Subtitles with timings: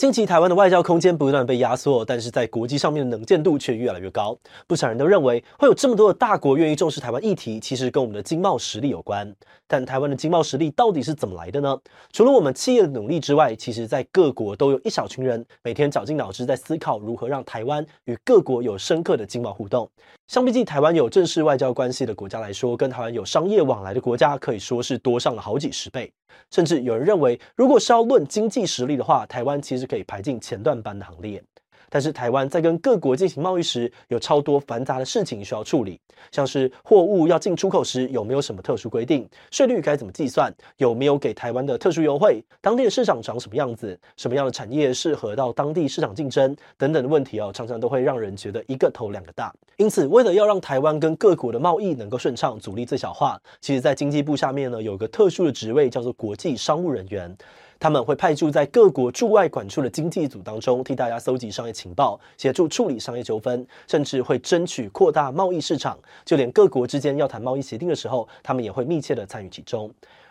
[0.00, 4.34] 近期台湾的外交空间不断被压缩，但是在国际上面的能见度却越来越高。
[4.66, 9.30] 不少人都认为，会有这么多的大国愿意重视台湾议题，其实跟我们的经贸实力有关。
[9.68, 11.78] 但台湾的经贸实力到底是怎么来的呢？
[12.14, 19.86] 除了我们企业的努力之外，其实在各国都有一小群人每天绞尽脑汁在思考如何让台湾与各国有深刻的经贸互动。
[20.28, 26.10] 相比起台湾有正式外交关系的国家来说，跟台湾有商业往来的国家可以说是多上了好几十倍。
[26.50, 31.42] 甚至有人认为，如果是要论经济实力的话，台湾其实可以排进前段班的行列。
[31.90, 49.52] 但是台湾在跟各国进行贸易时，有超多繁杂的事情需要处理，像是货物要进出口时有没有什么特殊规定，税率该怎么计算，有没有给台湾的特殊优惠，当地的市场长什么样子，什么样的产业适合到当地市场竞争等等的问题哦，常常都会让人觉得一个头两个大。
[49.76, 57.36] 因此，为了要让台湾跟各国的贸易能够顺畅，阻力最小化，其实在经济部下面呢，有个特殊的职位叫做国际商务人员。
[57.80, 65.98] 他们会派驻在各国驻外管处的经济组当中，替大家搜集商业情报，协助处理商业纠纷，甚至会争取扩大贸易市场。
[66.22, 69.90] 就连各国之间要谈贸易协定的时候，他们也会密切的参与其中。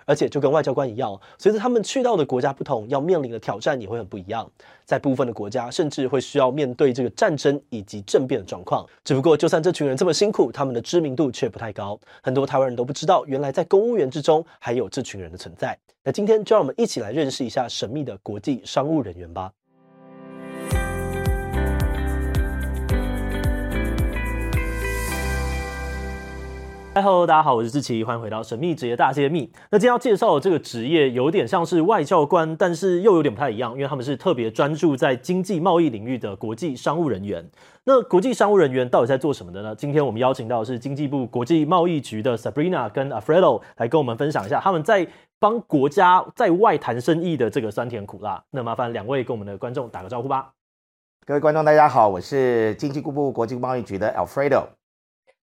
[0.10, 4.50] 而且就跟外交官一样，随着他们去到的国家不同，要面临的挑战也会很不一样。
[4.84, 8.84] 在部分的国家，甚至会需要面对这个战争以及政变的状况。
[9.04, 12.00] 只不过，就算这群人这么辛苦，他们的知名度却不太高。
[12.24, 15.78] 很多台湾人都不知道，原来在公务员之中还有这群人的存在。
[16.04, 19.52] 那今天就让我们一起来认识一下神秘的国际商务人员吧。
[27.00, 29.50] 嗨，Hello，大家好，我是志奇，欢迎回到神秘职业大揭秘。
[29.72, 37.50] 那今天要介绍的这个职业有点像是外交官，但是又有点不太一样，因为他们是特别专注在经济贸易领域的国际商务人员。
[37.86, 39.74] 那国际商务人员到底在做什么的呢？
[39.74, 45.08] 今天我们邀请到的是经济部国际贸易局的 Sabrina 跟 Alfredo 来跟我们分享一下他们在
[45.40, 48.44] 帮国家在外谈生意的这个酸甜苦辣。
[48.52, 50.50] 那麻烦两位跟我们的观众打个招呼吧。
[51.26, 54.64] 各位观众，大家好，我是经济部国际贸易局的 Alfredo。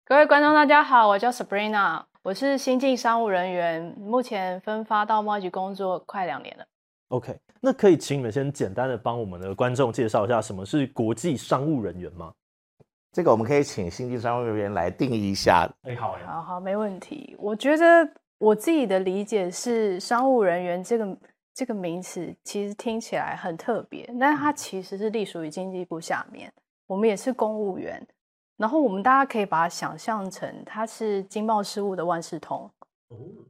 [0.08, 6.64] 各位观众，大家好，我叫 Sabrina，我是新进商务人员，目前分发到贸易局工作快两年了。
[7.08, 12.32] OK，那可以请你们先简单的帮我们的观众介绍一下什么是国际商务人员吗？
[13.12, 15.68] 这个我们可以请新进商务人员来定义一下。
[15.82, 17.36] 哎，好呀，好好，没问题。
[17.38, 21.18] 我觉得我自己的理解是，商务人员这个
[21.52, 26.50] 这个名词其实听起来很特别，但它其实是隶属于经济部下面，
[26.86, 28.02] 我们也是公务员。
[28.58, 32.70] 然后我们大家可以把它想象成，它是经贸事务的万事通，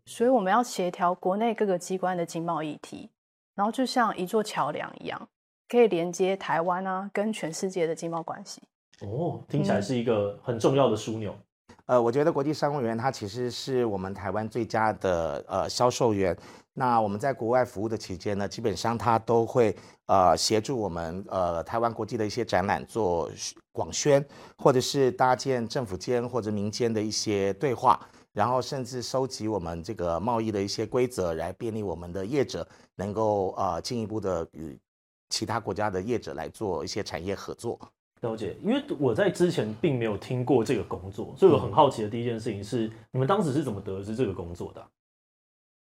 [0.05, 3.09] 所以我们要协调国内各个机关的经贸议题，
[3.57, 5.29] 然后就像一座桥梁一样，
[5.67, 8.63] 可以连接台湾啊跟全世界的经贸关系。
[9.01, 11.35] 哦，听起来是一个很重要的枢纽。
[11.89, 16.37] 呃，我觉得国际商务员他其实是我们台湾最佳的呃销售员。
[16.75, 23.31] 那我们在国外服务的期间呢，基本上他都会呃协助我们呃台湾国际的一些展览做
[23.73, 24.23] 广宣，
[24.59, 27.99] 或者是搭建政府间或者民间的一些对话，
[28.35, 34.79] 然后甚至收集我们这个贸易的一些规则，来便利我们的业者能够呃进一步的与
[35.31, 37.81] 其他国家的业者来做一些产业合作。
[38.21, 44.85] 了解，因为我在之前并没有听过这个工作，所以我很好奇的第一件事情是，你们当时是怎么得知这个工作的？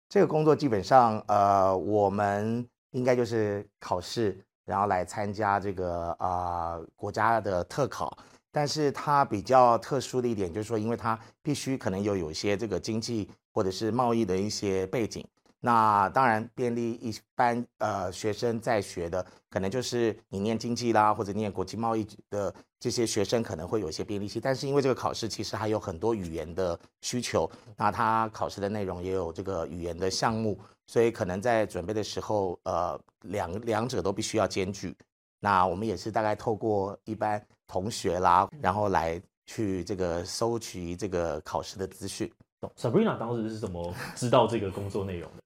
[0.08, 8.16] 这个工作基本上，呃，我们应该就是考试，然后来参加这个啊、呃、国家的特考，
[8.52, 15.26] 但是它比较特殊的一点就是说，因为它必须可能有有一些这个经济或者是贸易的一些背景。
[15.66, 24.42] 那当然，便利一般呃学生在学的，可能就是你念经济啦，或者念国际贸易的这些学生可能会有一些便利性。
[24.44, 34.94] 但是因为这个考试其实还有很多语言的需求，那他考试的内容也有这个语言的项目，所以可能在准备的时候，呃，两两者都必须要兼具。
[35.40, 42.30] 那我们也是大概透过一般同学啦，然后来去这个收取这个考试的资讯。
[42.76, 45.43] Sabrina 当时是怎么知道这个工作内容的？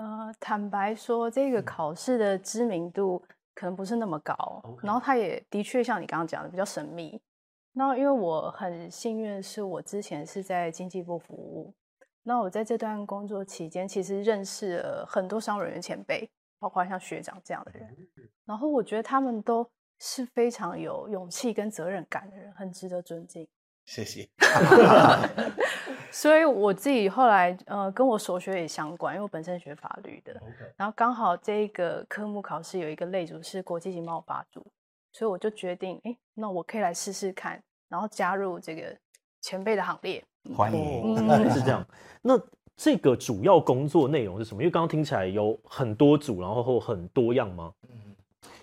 [0.00, 3.22] 呃，坦白说，这个考试的知名度
[3.54, 4.86] 可能不是那么高，Okay.
[4.86, 7.20] 然后它也的确像你刚刚讲的比较神秘。
[7.72, 11.74] 那因为我很幸运，是我之前是在经济部服务，
[12.22, 16.26] 那我在这段工作期间，其实认识了很多商务人员前辈，
[16.58, 17.94] 包括像学长这样的人，
[18.46, 19.68] 然后我觉得他们都
[19.98, 23.46] 是非常有勇气跟责任感的人，很值得尊敬。
[23.90, 24.28] 谢谢。
[26.12, 30.72] 所以我自己后来呃跟我所学也相关，因为我本身学法律的，Okay.
[30.76, 34.64] 然后刚好这个科目考试有一个类组是国际经贸法组，
[35.12, 38.96] 所以我就决定，哎，那我可以来试试看，然后加入这个
[39.40, 40.22] 前辈的行列。
[40.56, 41.84] 欢迎，嗯、是这样。
[42.22, 42.40] 那
[42.76, 44.62] 这个主要工作内容是什么？
[44.62, 47.72] 因为刚刚听起来有很多组，然后很多样吗？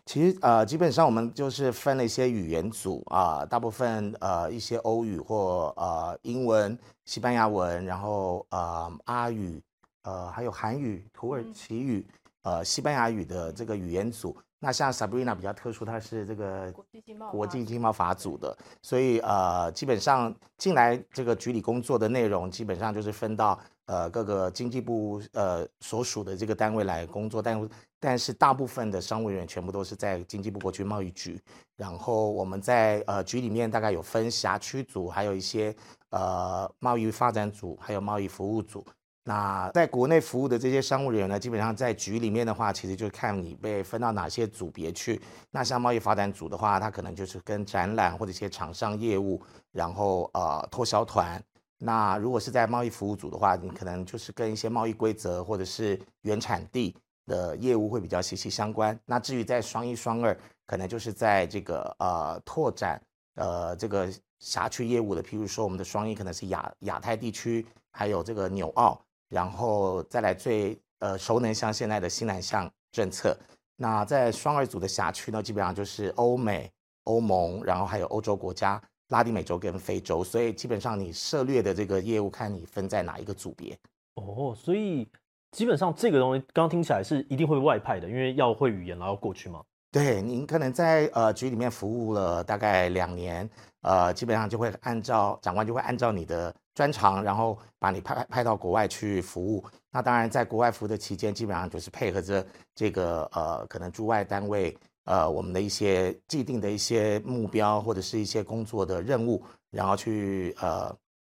[0.08, 9.62] 其实呃，基本上我们就是分了一些语言组啊、呃，大部分呃一些欧语或呃英文、西班牙文，然后呃阿语，
[10.04, 12.08] 呃还有韩语、土耳其语、
[12.44, 14.36] 呃西班牙语的这个语言组。
[14.60, 27.70] 那像 Sabrina 比较特殊，她是这个国际经贸国际经贸法组的，所以呃基本上进来这个局里工作的内容，基本上就是分到呃各个经济部呃所属的这个单位来工作，但
[28.00, 31.42] 但是大部分的商务人员全部都是在经济部国际贸易局，
[31.76, 35.76] 然后我们在呃局里面大概有分辖区组，还有一些
[36.12, 38.86] 呃贸易发展组，还有贸易服务组。
[39.24, 45.22] 那在国内服务的这些商务人员呢，基本上在局里面的话，其实就看你被分到哪些组别去。
[45.52, 49.42] 那像贸易发展组的话，它可能就是跟展览或者一些厂商业务，
[49.74, 51.44] 然后呃脱销团。
[51.78, 56.96] 那如果是在贸易服务组的话，你可能就是跟一些贸易规则或者是原产地。
[57.28, 58.98] 的业务会比较息息相关。
[59.06, 60.34] 那至于在双一、双二，
[60.66, 63.02] 可能就是在这个呃拓展
[63.36, 64.10] 呃这个
[64.40, 68.98] 辖区业务的，譬如说我们的双一可能是亚亚太地区，还有这个纽澳，
[69.28, 73.38] 然后再来最呃熟能详现在的新南向政策。
[73.76, 76.72] 那在双二组的辖区呢，基本上就是欧美、
[77.04, 80.24] 欧盟，然后还有欧洲国家、拉丁美洲跟非洲。
[80.24, 83.78] 所以基本上你涉猎的这个业务，看你分在哪一个组别。
[84.16, 85.08] 哦，所以。
[85.52, 89.64] 基本上这个东西刚刚听起来是一定会外派的，因为要会语言，然后过去嘛？
[89.90, 93.50] 对，您可能在呃局里面服务了大概两年，
[93.82, 99.64] 呃，基本上就会按照长官就会按照你的专长，然后把你派派到国外去服务。
[99.90, 102.46] 那当然，在国外服务的期间，基本上就是配合着
[102.76, 104.78] 这个呃可能驻外单位
[105.08, 110.96] 呃我们的一些既定的一些目标或者是一些工作的任务，然后去呃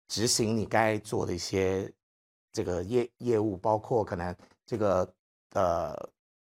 [0.09, 1.89] 执行你该做的一些。
[2.51, 4.35] 这个业业务包括可能
[4.65, 5.07] 这个
[5.53, 5.95] 呃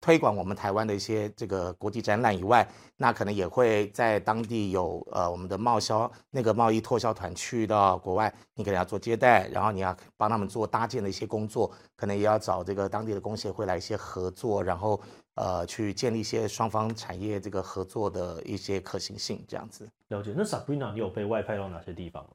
[0.01, 15.01] 推广我们台湾的一些这个国际展览以外，那可能也会在当地有呃我们的贸销那个贸易拓销团去到国外，你可能要做接待，然后你要帮他们做搭建的一些工作，可能也要找这个当地的工协会来一些合作，然后
[15.35, 19.89] 呃去建立一些双方产业这个合作的一些可行性这样子。
[20.09, 20.33] 了解。
[20.37, 22.31] 那 Sabrina，你有被外派到哪些地方吗？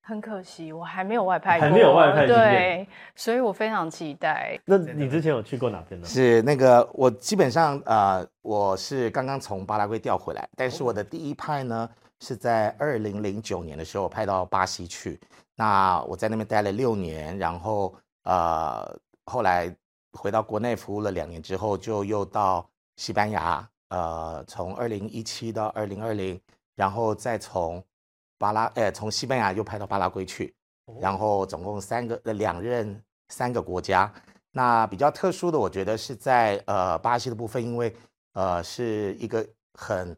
[0.00, 4.58] 很可惜，我还没有外派过，还没有外派，对，所以我非常期待。
[4.64, 6.06] 那你之前有去过哪边呢？
[6.06, 11.86] 是那个，我基本上呃，我是刚刚从巴拉圭调回来，但是我的第一派呢
[12.20, 15.20] 是在二零零九年的时候派到巴西去，
[15.54, 19.70] 那我在那边待了六年，然后呃，后来
[20.12, 26.40] 回到国内服务了两年之后，就又到西班牙，呃，从二零一七到二零二零，
[26.74, 27.84] 然后再从。
[28.40, 30.54] 巴拉，呃，从西班牙又派到巴拉圭去，
[31.00, 34.08] 然后总共三个呃两任三个国家。
[34.52, 37.92] 那比较特殊的，我觉得是在呃巴西的部分，因为
[38.34, 39.44] 呃是一个
[39.74, 40.16] 很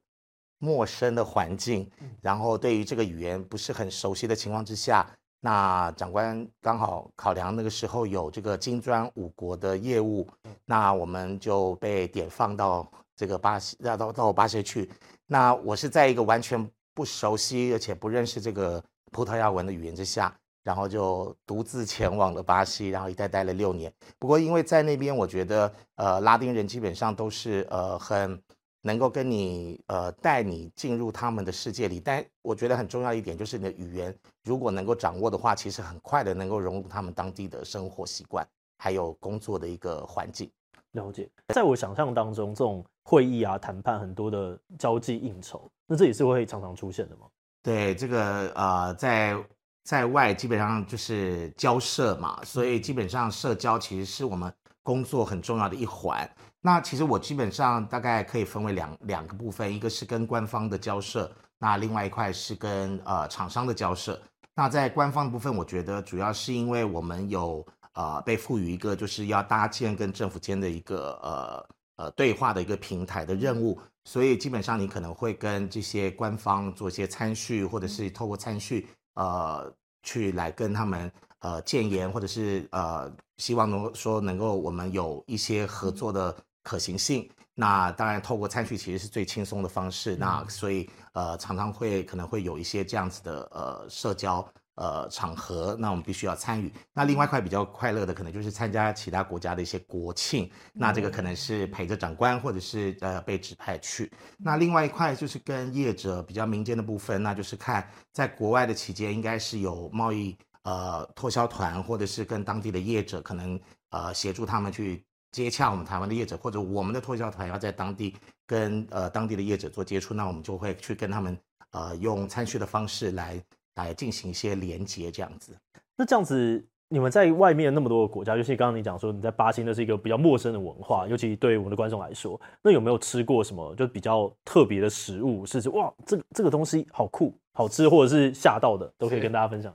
[0.59, 1.91] 陌生的环境，
[2.21, 5.11] 然后对于这个语言不是很熟悉的情况之下，
[5.41, 10.27] 那长官刚好考量那个时候有这个金砖五国的业务，
[10.65, 14.91] 那我们就被点放到这个巴西，要到到巴西去。
[15.27, 16.71] 那我是在一个完全。
[16.93, 23.91] 不熟悉而且不认识这个葡萄牙文的语言之下，然后就独自前往了巴西，然后一待待了六年。
[24.19, 28.39] 不过因为在那边，我觉得呃拉丁人基本上都是呃很
[28.83, 32.01] 能够跟你呃带你进入他们的世界里。
[32.01, 38.47] 但我觉得很重要一点就是你的语言如果能够掌握的话，其实很快的能够融入他们当地的生活习惯，
[38.79, 40.51] 还有工作的一个环境。
[40.93, 47.27] 了解，在我想象当中，这种会议啊、谈判很多的交际应酬，那这也是会常常出现的吗？
[47.63, 49.37] 对，这个呃，在
[49.85, 56.29] 在外基本上就是交涉嘛，所以基本上社交其实是我们工作很重要的一环。
[56.61, 64.21] 那其实我基本上大概可以分为两两个部分，一个是跟官方的交涉，那另外一块是跟呃厂商的交涉。
[64.57, 67.65] 那在官方部分，我觉得主要是因为我们有。
[67.95, 79.71] 呃，被赋予一个就是要搭建跟政府间的一个呃呃对话的一个平台的任务，所以基本上你可能会跟这些官方做一些参叙，或者是透过参叙呃
[80.05, 87.29] 去来跟他们呃建言，或者是呃希望能说能够我们有一些合作的可行性。
[87.61, 94.47] 那当然透过参叙其实是最轻松的方式，那所以呃常常会可能会有一些这样子的呃社交。
[94.77, 96.73] 呃，场合，那我们必须要参与。
[96.95, 100.51] 那另外一块比较快乐的，可能就是参加其他国家的一些国庆。
[100.73, 104.11] 那这个可能是陪着长官，或者是呃被指派去。
[104.39, 118.15] 那另外一块就是跟业者比较民间的部分，那就是看在国外的期间，应该是有贸易呃拓销团，或者是跟当地的业者可能呃协助他们去接洽我们台湾的业者，或者我们的拓销团要在当地
[118.47, 121.39] 跟呃当地的业者做接触，那我们就会去跟他们
[121.73, 123.43] 呃用餐叙的方式来
[123.77, 125.57] 来进行一些连接，这样子。
[125.97, 135.47] 那这样子，你们在外面那么多个国家，尤其刚刚你讲说你在巴西那是一个比较陌生的文化，尤其对我们的观众来说，那有没有吃过什么就比较特别的食物？
[135.47, 139.73] 是哇，这个这个东西好酷、好吃，或者是吓到的，都可以跟大家分享。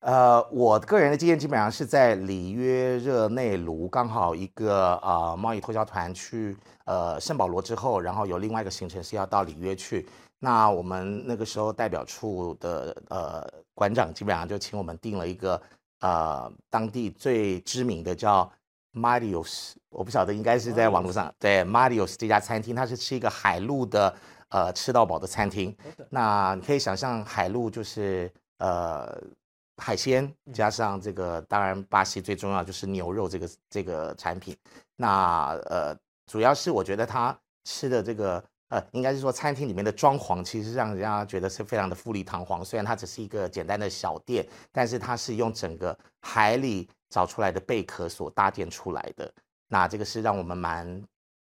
[0.00, 10.06] 呃，我个人的经验基本上是在里约热内卢，刚好一个啊、呃、贸易脱销团去呃圣保罗之后，然后有另外一个行程是要到里约去。
[10.38, 15.60] 那我们那个时候代表处的呃馆长基本上就请我们订了一个
[16.00, 18.48] 呃当地最知名的叫
[18.92, 24.14] Marios，我不晓得应该是在网络上对 Marios 这家餐厅，它是吃一个海陆的
[24.50, 25.76] 呃吃到饱的餐厅。
[26.10, 29.20] 那你可以想象海陆就是呃。
[29.78, 34.56] 海鲜加上这个，当然巴西最重要就是牛肉这个这个产品。
[34.96, 35.94] 那呃，
[36.26, 42.64] 主要是我觉得他吃的这个呃，应该是说餐厅里面的装潢，其实让人家觉得是非常的富丽堂皇。
[42.64, 49.30] 虽然它只是一个简单的小店，但是它是用整个海里找出来的贝壳所搭建出来的。
[49.68, 51.02] 那这个是让我们蛮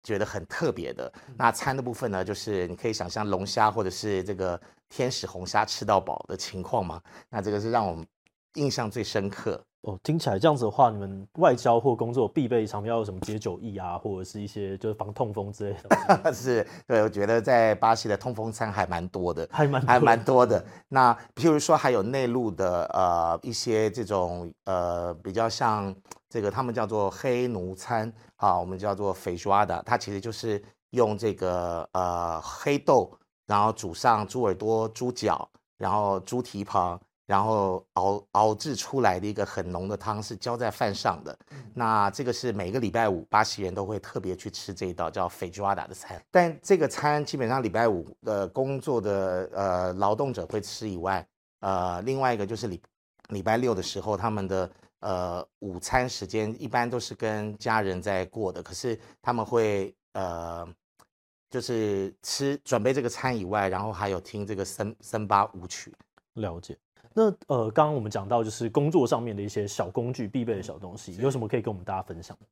[0.01, 1.11] 觉得很特别的。
[1.37, 7.01] 那餐的部分呢，就是你可以想象龙虾或者是这个天使红虾吃到饱的情况嘛？
[7.29, 8.07] 那这个是让我们。
[8.55, 16.31] 印象最深刻哦，听起来这样子的话，你们外交或工作必备常备要有什么解酒液啊，或者是一些就是防痛风之类的。
[16.31, 20.63] 是，对，我觉得在巴西的痛风餐还蛮多的，还蛮还蛮多的。
[20.87, 25.93] 那譬如说还有内陆的呃一些这种呃比较像
[26.29, 33.11] 这个他们叫做黑奴餐啊，我们叫做 feijoada，它其实就是用这个呃黑豆，
[33.47, 36.97] 然后煮上猪耳朵、猪脚，然后猪蹄膀。
[37.25, 41.37] 然后熬熬制出来的一个很浓的汤是浇在饭上的，
[41.73, 46.21] 那这个是每个礼拜五巴西人都会特别去吃这一道叫 feijoada 的餐。
[46.29, 51.25] 但这个餐基本上礼拜五的工作的呃劳动者会吃以外，
[51.61, 52.81] 呃，另外一个就是礼
[53.29, 60.67] 礼拜六的时候他们的呃午餐时间一般都是跟家人在过的，可是他们会呃
[61.49, 65.93] 就是吃准备这个餐以外，然后还有听这个森森巴舞曲。
[66.33, 66.77] 了解。
[67.13, 72.45] 那呃，刚刚我们讲到就是工作上面的一些小工具必备的小东西，有什么可以跟我们大家分享的？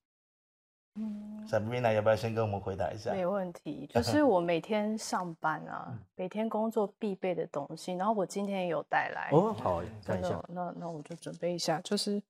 [0.96, 3.12] 嗯，Sabrina 要不要先跟我们回答一下？
[3.13, 12.22] 没问题，就 是我每天上班啊，每天工作必备的东西，然后我今天也有带来哦，好，看一下，那那，那我就准备一下，就是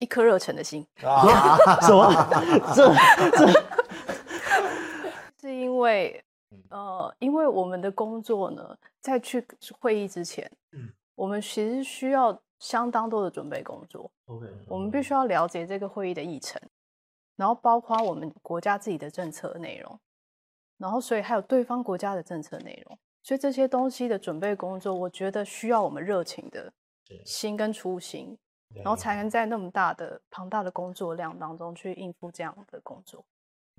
[0.00, 2.12] 一颗热忱的心 啊，什么？
[2.74, 2.94] 这
[3.30, 3.50] 这
[5.40, 6.22] 是因为。
[6.70, 9.46] 呃，因为我们的工作呢，在去
[9.80, 14.10] 会议之前，嗯，我们其实需要相当多的准备工作。
[14.26, 15.12] OK，我们必须。
[15.12, 16.60] 要了解这个会议的议程，
[17.36, 19.98] 然后包括我们国家自己的政策内容，
[20.78, 26.72] 然后所以还有对方国家的政策内容，所以这些东西的准备工作，我觉得需要我们热情的
[27.24, 28.36] 心跟初心，
[28.74, 33.24] 然后才能在那么大的庞大的工作量当中去应付这样的工作。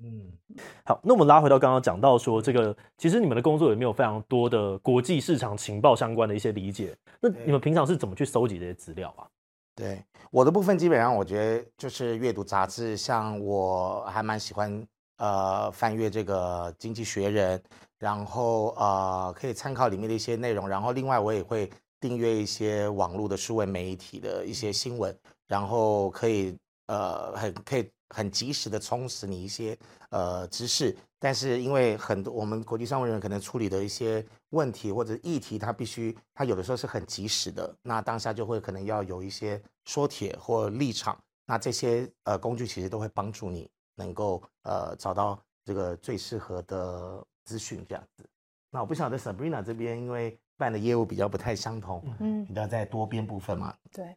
[0.00, 0.32] 嗯，
[0.84, 6.96] 好，那我们拉回到刚刚讲到说，这个其实你们的工作有没有非常多的国际市场情报相关的一些理解？
[7.20, 9.26] 那你们平常是怎么去搜集这些资料啊？
[9.74, 10.00] 对，
[10.30, 14.86] 我的部分基本上我觉得就是阅读杂志，像我还蛮喜欢
[15.16, 17.58] 呃翻阅这个《经济学人》，
[17.98, 25.12] 然后呃可以参考里面的一些内容，然后另外我也会订阅一些网络的数位媒体的一些新闻，
[25.48, 27.90] 然后可以呃很可以。
[28.10, 29.78] 很及时的充实你一些
[30.10, 48.24] 呃知识，但是因为很多我们国际商务人员可能处理的一些问题或者议题，它必须它有的时候是很及时的，那当下就会可能要有一些说帖或立场，那这些呃工具其实都会帮助你能够呃找到这个最适合的资讯这样子。
[48.70, 54.16] 那我不晓得 Sabrina 这边因为办的业务比较不太相同，嗯，比较在多边部分嘛，对。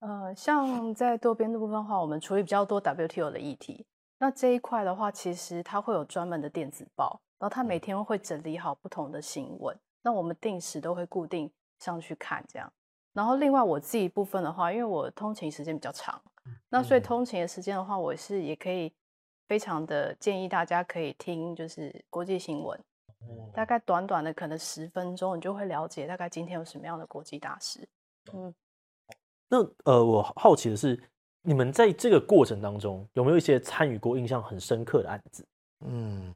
[0.00, 3.86] 呃，像在多边的部分的话，我们处理比较多 WTO 的议题。
[4.18, 9.78] 那这一块的话，其实它会有专门的电子报，然后它每天会整理好不同的新闻。
[10.02, 12.70] 那我们定时都会固定上去看这样。
[13.12, 16.20] 然后另外我自己部分的话，因为我通勤时间比较长，
[16.70, 18.92] 那所以通勤的时间的话，我是也可以
[19.48, 22.78] 非常的建议大家可以听，就是国际新闻，
[23.52, 27.86] 大概短短的可能十分钟，你就会了解大概今天有什么样的国际大事。
[28.32, 28.54] 嗯。
[29.50, 30.98] 那呃，我好奇的是，
[31.42, 35.44] 你们在这个过程当中有没有一些参与过印象很深刻的案子？
[35.84, 36.32] 嗯，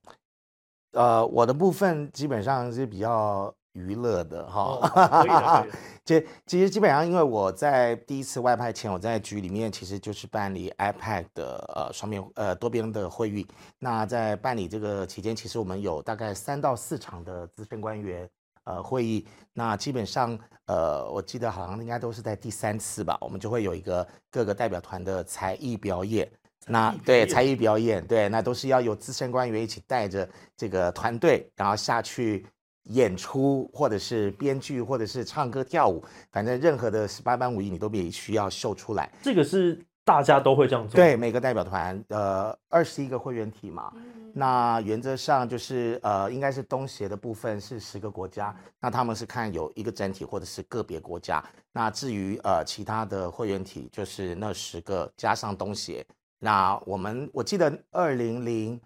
[0.92, 4.80] 呃，我的部分基本上是比较娱乐的哈。
[4.82, 5.78] 哦、可以的，可以 的。
[6.04, 13.46] 这其实基本上，因为我在第一次外派前，我在局里面其实就是办理 iPad 的呃双边呃多边的会议。
[13.78, 18.28] 那在办理这个期间，其实我们有大概三到四场的资深官员
[18.64, 19.26] 呃会议。
[19.52, 26.30] 那基本上呃，我记得好像应该都是在第三次吧，我们就会有一个各个代表团的才艺表演。
[26.66, 32.46] 那对才艺表演，对，那都是要有资深官员一起带着这个团队，然后下去
[32.84, 36.02] 演出，或者是编剧，或者是唱歌跳舞，
[36.32, 39.12] 反正任何的十八般武艺你都必须要秀出来。
[39.22, 40.96] 这个是大家都会这样做。
[40.96, 43.92] 对，每个代表团，呃，二十一个会员体嘛，
[44.34, 51.42] 那原则上就是呃，应该是东协的部分是十个国家，那他们是看有一个整体或者是个别国家。
[51.72, 56.04] 那至于呃其他的会员体，就是那十个加上东协。
[56.38, 58.78] 那我们我记得二零零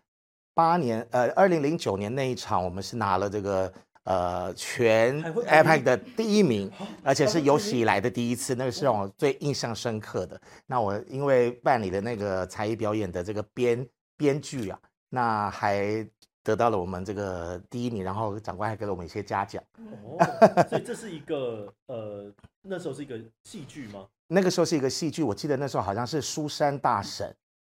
[0.54, 3.72] 八年，呃，二零零九年那一场，我们是拿了这个
[4.04, 6.70] 呃全 APEC 的第一名，
[7.02, 10.40] 而且是有史以来的第一次，那个是让我最印象深刻的。
[10.66, 13.86] 那我因为办理的那个才艺表演的这个编
[14.16, 14.78] 编剧啊，
[15.08, 16.06] 那还
[16.42, 19.62] 得到了我们这个第一名，然后长官还给了我们一些嘉奖。
[19.76, 20.18] 哦，
[20.68, 24.06] 所以这是一个呃，那时候是一个戏剧吗？
[24.26, 27.34] 那个时候是一个戏剧，我记得那时候好像是苏珊大婶。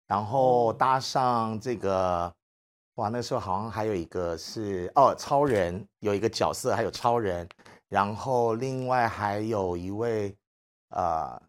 [0.08, 2.34] 然后搭上这个，
[2.98, 7.48] 哇，那时候好像还有一个是哦，超人有一个角色，还有超人，
[7.88, 10.36] 然后另外还有一位，
[10.90, 11.40] 呃，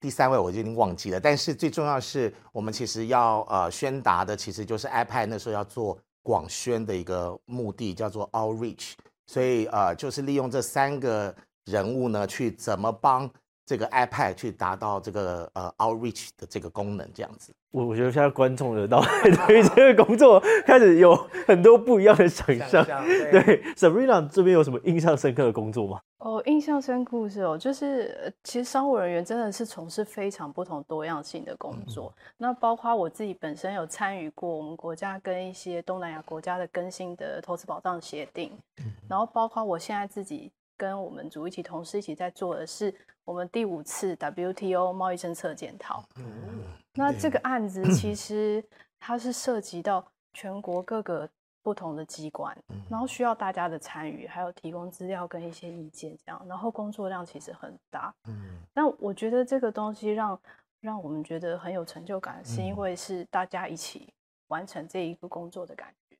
[0.00, 1.20] 第三位我就已经忘记了。
[1.20, 8.94] 但是最重要是我们其实要呃宣达的，其实就是 iPad 那时候要做广宣的一个目的，叫做 outreach，
[9.28, 11.32] 所以呃就是利用这三个
[11.66, 13.30] 人物呢，去怎么帮
[13.64, 17.54] 这个 iPad 去达到这个呃 outreach 的这个功能，这样子。
[17.74, 21.12] 我我觉得现在观众的脑海 对于这个工作开始有
[21.44, 22.84] 很多不一样的想象。
[22.84, 26.00] 对，对，Sabrina 这边有什么印象深刻的工作吗？
[26.18, 32.14] 哦，印象深刻是哦，就是其实商务人员真的是从事非常不同多样性的工作。
[32.16, 40.52] 嗯、那包括我自己本身有参与过我们国家跟一些东南亚国家的更新的投资保障协定，嗯、然后包括我现在自己。
[40.84, 42.94] 跟我们组一起同事一起在做的是
[43.24, 46.04] 我们第五次 WTO 贸易政策检讨。
[46.16, 48.62] 嗯，那这个案子 其实
[49.00, 51.26] 它是涉及到全国各个
[51.62, 52.54] 不同的机关，
[52.90, 58.14] 然后需要大家的参与，还有提供资料跟一些意见这样，然后工作量其实很大。
[58.28, 60.38] 嗯，但我觉得这个东西让
[60.82, 64.12] 让我们觉得很有成就感，是因为是大家一起
[64.48, 66.16] 完成这一个工作的感觉。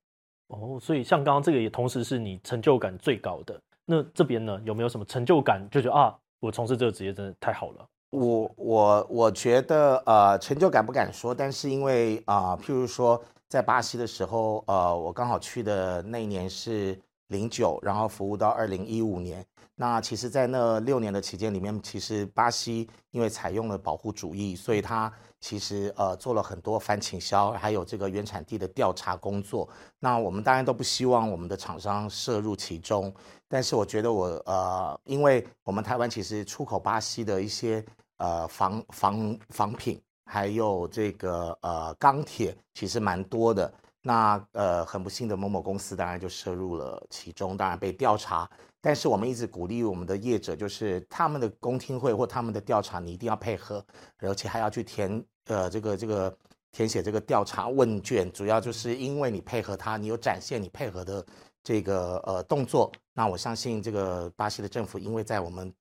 [0.49, 3.61] 哦，所以像刚刚这个也同时是你成就感最高的。
[3.87, 5.61] 那这边呢，有没有什么成就感？
[5.71, 7.87] 就觉得啊，我从事这个职业真的太好了。
[8.11, 16.97] 我我我觉得呃，成就感不敢说，但是因为啊、譬如说在巴西的时候，呃，我刚好去的那一年是
[17.29, 19.45] 零九，然后服务到二零一五年。
[19.77, 29.69] 那其实，在那六年的期间里面，其实巴西因为采用了保护主义，所以它其实呃做了很多反倾销，还有这个原产地的调查工作。
[29.99, 33.13] 那我们当然都不希望我们的厂商涉入其中，
[33.49, 37.85] 但是我觉得我呃，因为我们台湾其实出口巴西的一些
[38.19, 43.75] 呃防防防品，还有这个呃钢铁，其实蛮多的。
[44.07, 48.49] 那呃很不幸的某某公司当然就涉入了其中，当然被调查。
[48.83, 53.83] 但是我们一直鼓励我们的业者，就是他们的公听会或他们的调查，你一定要配合，
[54.19, 56.37] 而且还要去填呃这个这个
[56.71, 61.25] 填写这个调查问卷，主要就是因为你配合他，你有展现你配合的
[61.63, 62.93] 这个呃动作。
[63.15, 65.75] 那我相信这个巴西的政府，因为在我们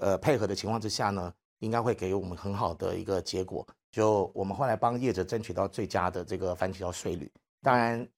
[0.00, 3.66] 呃配合的情况之下呢，应该会给我们很好的一个结果。
[3.90, 7.30] 就我们后来帮业者争取到最佳的这个反倾销税率。
[7.62, 8.08] 当然，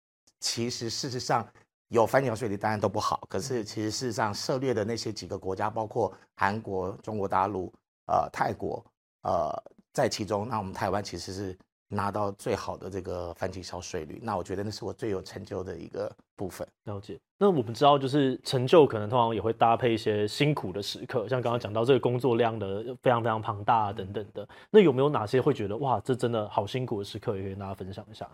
[0.40, 1.46] 其实事实上。
[1.90, 7.72] 有翻墙税率当然都不好，可是其实事实上涉猎的那些几个国家，包括韩国、中国大陆、
[8.08, 8.84] 呃泰国，
[9.22, 9.50] 呃
[9.94, 16.68] 在其中，那我们台湾其实是拿到最好的这个翻倾销税率，那我觉得那是我最有成就的一个部分。
[16.84, 17.18] 了解。
[17.38, 28.28] 那我们知道，就是成就可能通常也会搭配一些辛苦的时刻，像刚刚讲到这个工作量的非常非常庞大等等的，那有没有哪些会觉得哇，这真的好辛苦的时刻，也可以跟大家分享一下？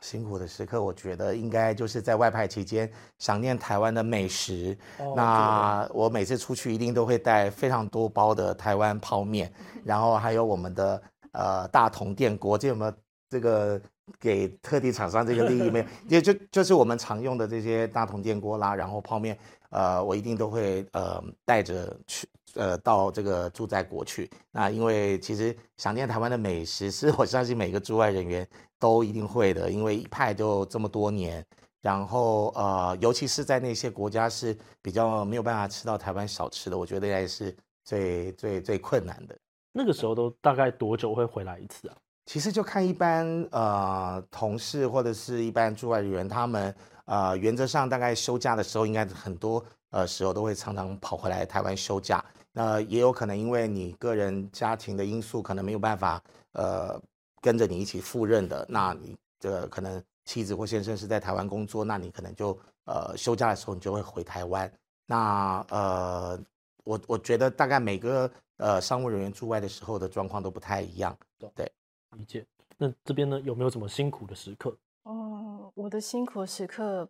[0.00, 4.76] 辛苦的时刻，我觉得应该就是在外派期间想念台湾的美食。
[4.98, 9.52] Oh, 那我每次出去一定都会带非常多包的台湾泡面，
[9.84, 12.56] 然后还有我们的呃大同电锅。
[12.56, 12.92] 这有没有
[13.28, 13.80] 这个
[14.20, 15.84] 给特地厂商这个利益没有？
[16.08, 19.36] 也就就是我们常用的这些大同电锅啦，然后泡面，
[19.70, 24.30] 呃，我一定都会呃带着去呃到这个驻在国去。
[24.52, 28.46] 那因为其实想念台湾的美食，是我相信每个驻外人员。
[28.78, 31.44] 都一定会的，因为一派就这么多年，
[31.80, 39.36] 然后呃，尤其是在那些国家是比较没有办法吃到台湾小吃的，我觉得应该是最最最困难的。
[39.72, 41.96] 那个时候都大概多久会回来一次啊？
[42.26, 52.24] 其实就看一般呃同事或者是一般驻外人员，他们呃原则上大概休假的时候，应该很多呃时候都会常常跑回来台湾休假。
[52.52, 56.20] 那也有可能因为你个人家庭的因素，可能没有办法
[56.52, 57.00] 呃
[57.40, 64.70] 跟着你一起赴任的，那你这个可能妻子或先生是在台湾工作，那你可能就呃休假的时候你就会回台湾。
[65.06, 66.38] 那呃
[66.84, 68.30] 我我觉得大概每个。
[68.58, 71.14] 呃，商务人员驻外的时候的状况都不太一样，
[71.54, 71.70] 对，
[72.16, 72.42] 理解。
[72.78, 74.74] 那这边呢，有没有什么辛苦的时刻？
[75.04, 77.06] 嗯，我的辛苦时刻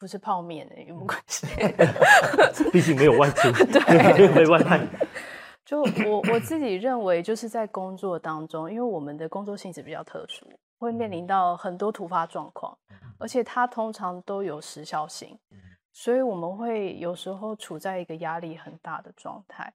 [0.00, 1.46] 不是泡面没关系，
[2.72, 4.84] 毕竟没有外出， 对，没外派。
[5.68, 10.46] 就我我自己认为，就是在工作当中，因为我们的工作性质比较特殊，
[10.78, 12.74] 会面临到很多突发状况，
[13.18, 13.28] 而。
[13.28, 15.38] 且它通常都有时效性，
[15.92, 19.70] 所以我们会有时候处在一个压力很大的状态。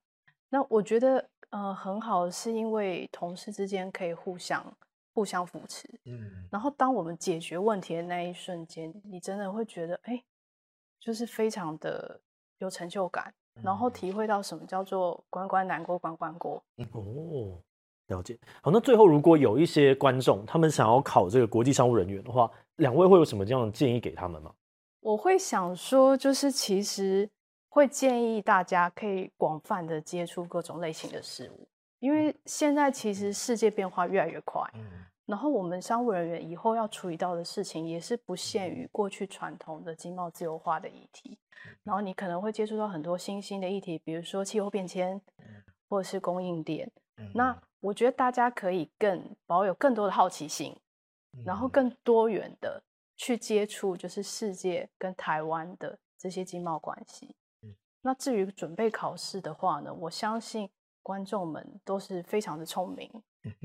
[0.49, 4.65] 那我觉得，呃，很好，是因为同事之间可以互相
[5.13, 10.23] 互相扶持，嗯，然后当我们解决问题的那一瞬间，你真的会觉得，哎，
[10.99, 12.19] 就是非常的
[12.57, 16.63] 有成就感，然后体会到什么叫做关关难过关关过。
[16.91, 17.61] 哦，
[18.07, 18.39] 了解。
[18.61, 24.51] 好，那最后如果有一些观众他们想要考这个国际商务人员的话，两位会有什么这样的建议给他们吗？
[25.01, 27.29] 我会想说，就是其实。
[27.75, 34.61] 会建议大家可以广泛的接触各种类型的事物，因为现在其实世界变化越来越快，
[35.25, 41.37] 然后我们商务人员以后要处理到的事情也是不限于过去传统的经贸自由化的议题，
[41.83, 45.21] 然后你可能会接触到很多新兴的议题，比如说气候变迁，
[45.87, 46.91] 或者是供应链。
[47.33, 50.75] 那我觉得大家可以更保有更多的好奇心，
[51.45, 52.83] 然后更多元的
[53.15, 57.35] 去接触，就是世界跟台湾的这些经贸关系。
[58.01, 60.69] 那至于准备考试的话呢，我相信
[61.01, 63.09] 观众们都是非常的聪明，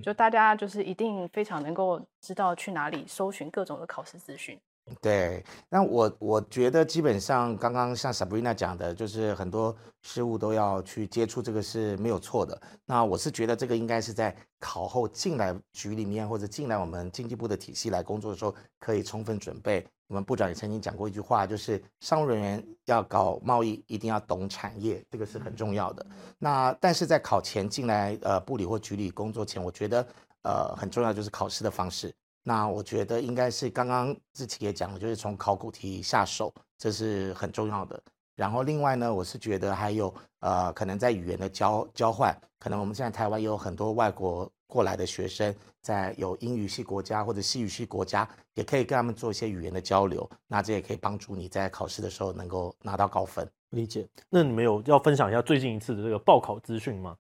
[0.01, 4.61] 就大家就是一定非常能够知道去哪里搜寻各种的考试资讯。
[5.01, 12.61] 对，那我我觉得基本上刚刚像 Sabrina 讲的，就是很多事物都要去接触，这个是没有错的。
[12.85, 19.87] 那我是觉得这个应该是在考后进来局里面或者进来我们经济部的体系来工作的时候，可以充分准备。
[20.09, 26.07] 我们部长也曾经讲过一句话，就是商务人员要搞贸易，一定要懂产业，这个是很重要的。
[26.39, 30.07] 那但是在考前进来呃部里或局里工作前，我觉得
[30.45, 32.11] 呃很重要就是考试的方式。
[32.43, 38.01] 那我觉得应该是刚刚志祺也讲了，就是从考古题下手，这是很重要的。
[38.35, 50.29] 然后另外呢，我是觉得还有呃，可能在语言的交交换，可能我们现在台湾也有很多外国过来的学生，在有英语系国家或者西语系国家，也可以跟他们做一些语言的交流。
[50.47, 53.47] 那这也可以帮助你在考试的时候能够拿到高分。
[53.71, 54.07] 理解。
[54.31, 57.17] 那你们有要分享一下最近一次的这个报考资讯吗？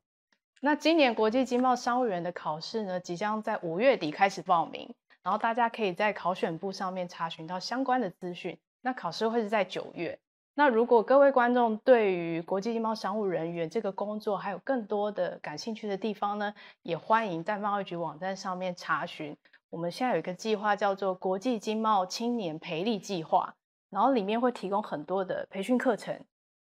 [0.60, 4.94] 那今年国际经贸商务员的考试呢，即将在五月底开始报名。
[5.28, 8.56] 然后大家可以在考选部上面查询到相关的资讯。
[8.80, 10.18] 那考试会是在九月。
[10.54, 19.36] 那如果各位观众对于国际经贸商务人员这个工作还有更多的感兴趣的地方呢，也欢迎在贸易局网站上面查询。
[19.68, 23.54] 我们现在有一个计划叫做国际经贸青年培力计划，
[23.90, 26.18] 然后里面会提供很多的培训课程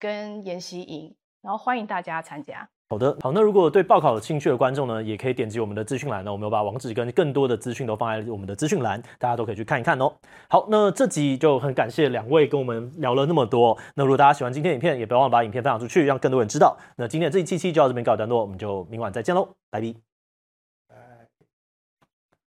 [0.01, 2.69] 跟研习营，然后欢迎大家参加。
[2.93, 10.13] 好的，好，那如果对报考有兴趣的观众呢，也可以点击我们的资讯栏呢，我们有把网址跟更多的资讯都放在我们的资讯栏，大家都可以去看一看哦。
[10.49, 13.79] 好，那这集就很感谢两位跟我们聊了那么多。
[13.95, 16.77] 那如果大家喜欢今天影片，也不要忘了把影片分享出去，让更多人知道。
[16.97, 20.10] 那今天这一期期就到这边告一段落，我们就明晚再见喽，拜拜。